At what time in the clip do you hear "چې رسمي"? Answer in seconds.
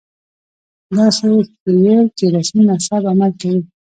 2.17-2.63